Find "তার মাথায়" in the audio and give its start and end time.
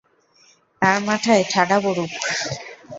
0.81-1.43